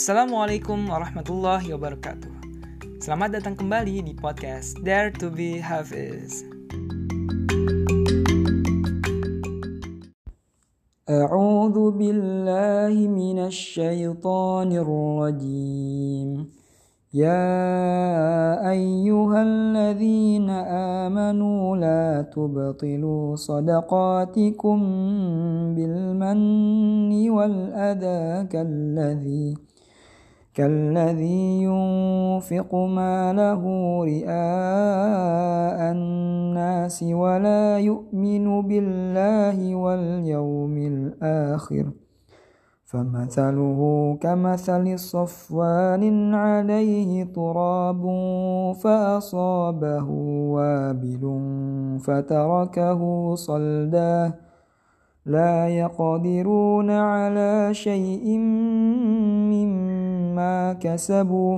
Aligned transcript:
Assalamualaikum 0.00 0.88
warahmatullahi 0.88 1.76
wabarakatuh. 1.76 2.32
Selamat 3.04 3.36
datang 3.36 3.52
kembali 3.60 4.00
di 4.00 4.16
podcast 4.16 4.80
Dare 4.80 5.12
to 5.20 5.28
be 5.28 5.60
Hafiz. 5.60 6.48
أعوذ 11.06 11.94
بالله 11.94 12.94
من 13.06 13.38
الشيطان 13.46 14.74
الرجيم 14.74 16.50
يا 17.14 17.46
أيها 18.70 19.38
الذين 19.42 20.50
آمنوا 21.06 21.76
لا 21.76 22.26
تبطلوا 22.34 23.36
صدقاتكم 23.36 24.78
بالمن 25.78 27.30
والأذى 27.30 28.46
كالذي 28.50 29.54
كالذي 30.53 31.63
ينفق 31.63 32.75
ماله 32.75 33.63
رئاء 34.03 35.79
الناس 35.91 37.03
ولا 37.03 37.79
يؤمن 37.79 38.61
بالله 38.61 39.75
واليوم 39.75 40.77
الآخر. 40.77 41.85
فمثله 42.85 43.79
كمثل 44.21 44.99
صفوان 44.99 46.35
عليه 46.35 47.23
تراب 47.23 48.03
فأصابه 48.83 50.07
وابل 50.51 51.23
فتركه 52.03 53.01
صلدا. 53.35 54.33
لا 55.25 55.67
يقدرون 55.67 56.89
على 56.91 57.69
شيء 57.71 58.37
مما 59.47 60.10
كسبوا 60.82 61.54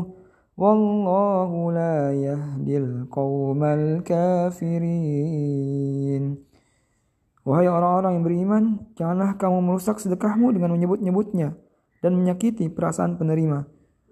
والله 0.58 1.50
لا 1.72 1.97
يهدي 2.12 2.75
القوم 2.78 3.61
الكافرين 3.78 5.05
Wahai 7.48 7.64
orang-orang 7.64 8.20
yang 8.20 8.25
beriman, 8.28 8.92
janganlah 8.92 9.41
kamu 9.41 9.64
merusak 9.64 9.97
sedekahmu 9.97 10.53
dengan 10.53 10.77
menyebut-nyebutnya 10.77 11.56
dan 12.05 12.12
menyakiti 12.12 12.69
perasaan 12.69 13.17
penerima. 13.17 13.64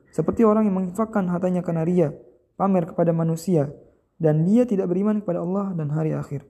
Seperti 0.08 0.40
orang 0.48 0.64
yang 0.64 0.80
menginfakkan 0.80 1.28
hartanya 1.28 1.60
karena 1.60 1.84
ria, 1.84 2.16
pamer 2.56 2.88
kepada 2.88 3.12
manusia, 3.12 3.68
dan 4.16 4.48
dia 4.48 4.64
tidak 4.64 4.88
beriman 4.88 5.20
kepada 5.20 5.44
Allah 5.44 5.76
dan 5.76 5.92
hari 5.92 6.16
akhir. 6.16 6.48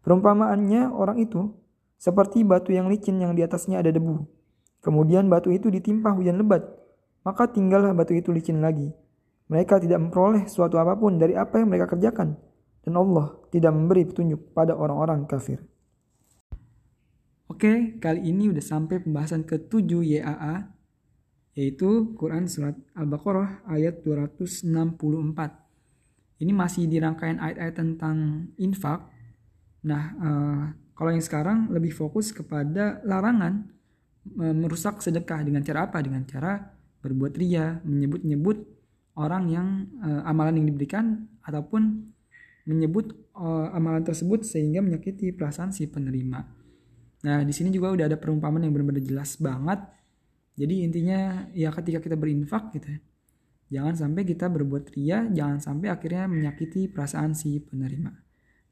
Perumpamaannya 0.00 0.88
orang 0.88 1.20
itu 1.20 1.52
seperti 2.00 2.40
batu 2.40 2.72
yang 2.72 2.88
licin 2.88 3.20
yang 3.20 3.36
di 3.36 3.44
atasnya 3.44 3.84
ada 3.84 3.92
debu. 3.92 4.24
Kemudian 4.80 5.28
batu 5.28 5.52
itu 5.52 5.68
ditimpa 5.68 6.16
hujan 6.16 6.40
lebat, 6.40 6.64
maka 7.23 7.47
tinggallah 7.47 7.95
batu 7.95 8.15
itu 8.15 8.29
licin 8.29 8.59
lagi. 8.59 8.91
Mereka 9.47 9.79
tidak 9.79 9.99
memperoleh 9.99 10.47
suatu 10.47 10.79
apa 10.79 10.95
pun 10.95 11.19
dari 11.19 11.35
apa 11.35 11.59
yang 11.59 11.71
mereka 11.71 11.95
kerjakan, 11.95 12.35
dan 12.83 12.93
Allah 12.95 13.35
tidak 13.51 13.71
memberi 13.71 14.07
petunjuk 14.07 14.55
pada 14.55 14.75
orang-orang 14.75 15.27
kafir. 15.27 15.59
Oke, 17.51 17.99
kali 17.99 18.33
ini 18.33 18.49
udah 18.49 18.63
sampai 18.63 19.03
pembahasan 19.03 19.43
ke-7 19.43 20.03
YAA, 20.03 20.73
yaitu 21.53 22.17
Quran 22.17 22.49
Surat 22.49 22.73
Al-Baqarah 22.97 23.69
ayat 23.69 24.01
264. 24.01 26.41
Ini 26.41 26.51
masih 26.51 26.89
di 26.89 26.97
rangkaian 26.97 27.37
ayat-ayat 27.37 27.75
tentang 27.77 28.49
infak. 28.57 29.05
Nah, 29.85 30.03
uh, 30.17 30.73
kalau 30.97 31.13
yang 31.13 31.21
sekarang 31.21 31.69
lebih 31.69 31.93
fokus 31.93 32.33
kepada 32.33 33.05
larangan 33.05 33.69
uh, 34.39 34.55
merusak 34.55 35.03
sedekah 35.05 35.45
dengan 35.45 35.61
cara 35.61 35.85
apa? 35.87 36.01
Dengan 36.01 36.25
cara 36.25 36.57
berbuat 37.03 37.35
ria, 37.35 37.83
menyebut-nyebut 37.83 38.63
orang 39.19 39.43
yang 39.51 39.67
uh, 39.99 40.23
amalan 40.25 40.63
yang 40.63 40.67
diberikan 40.71 41.27
ataupun 41.43 42.09
menyebut 42.63 43.11
uh, 43.35 43.75
amalan 43.75 44.01
tersebut 44.07 44.47
sehingga 44.47 44.79
menyakiti 44.79 45.35
perasaan 45.35 45.75
si 45.75 45.85
penerima. 45.85 46.39
Nah, 47.23 47.39
di 47.43 47.53
sini 47.55 47.71
juga 47.71 47.91
udah 47.91 48.05
ada 48.07 48.17
perumpamaan 48.19 48.63
yang 48.63 48.71
benar-benar 48.71 49.03
jelas 49.03 49.35
banget. 49.35 49.83
Jadi 50.55 50.85
intinya 50.85 51.49
ya 51.51 51.71
ketika 51.75 51.99
kita 51.99 52.15
berinfak 52.15 52.71
gitu 52.75 52.87
ya. 52.87 52.99
Jangan 53.73 53.95
sampai 54.05 54.21
kita 54.23 54.51
berbuat 54.53 54.93
ria, 54.93 55.25
jangan 55.33 55.57
sampai 55.57 55.89
akhirnya 55.89 56.29
menyakiti 56.29 56.91
perasaan 56.91 57.33
si 57.33 57.57
penerima. 57.57 58.11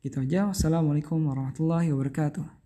Gitu 0.03 0.22
aja. 0.22 0.51
Wassalamualaikum 0.51 1.19
warahmatullahi 1.25 1.89
wabarakatuh. 1.89 2.60